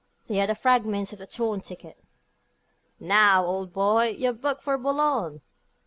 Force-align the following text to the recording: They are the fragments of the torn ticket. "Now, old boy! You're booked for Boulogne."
They 0.25 0.41
are 0.41 0.47
the 0.47 0.55
fragments 0.55 1.13
of 1.13 1.19
the 1.19 1.27
torn 1.27 1.61
ticket. 1.61 2.03
"Now, 2.99 3.45
old 3.45 3.71
boy! 3.71 4.07
You're 4.09 4.33
booked 4.33 4.63
for 4.63 4.75
Boulogne." 4.75 5.41